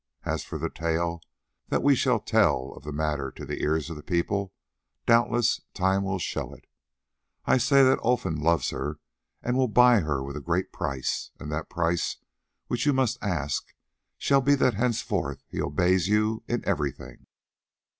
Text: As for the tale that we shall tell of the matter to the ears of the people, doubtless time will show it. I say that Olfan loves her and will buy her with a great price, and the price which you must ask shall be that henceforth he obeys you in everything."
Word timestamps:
As 0.25 0.43
for 0.43 0.57
the 0.57 0.71
tale 0.71 1.21
that 1.69 1.83
we 1.83 1.93
shall 1.93 2.19
tell 2.19 2.73
of 2.75 2.83
the 2.83 2.91
matter 2.91 3.29
to 3.33 3.45
the 3.45 3.61
ears 3.61 3.87
of 3.91 3.95
the 3.95 4.01
people, 4.01 4.51
doubtless 5.05 5.61
time 5.75 6.03
will 6.03 6.17
show 6.17 6.55
it. 6.55 6.65
I 7.45 7.57
say 7.59 7.83
that 7.83 7.99
Olfan 7.99 8.41
loves 8.41 8.71
her 8.71 8.97
and 9.43 9.55
will 9.55 9.67
buy 9.67 9.99
her 9.99 10.23
with 10.23 10.35
a 10.35 10.41
great 10.41 10.73
price, 10.73 11.29
and 11.39 11.51
the 11.51 11.63
price 11.65 12.17
which 12.65 12.87
you 12.87 12.93
must 12.93 13.21
ask 13.21 13.75
shall 14.17 14.41
be 14.41 14.55
that 14.55 14.73
henceforth 14.73 15.43
he 15.47 15.61
obeys 15.61 16.07
you 16.07 16.41
in 16.47 16.67
everything." 16.67 17.27